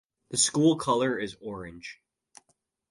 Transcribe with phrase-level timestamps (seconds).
[0.31, 2.01] The school color is orange.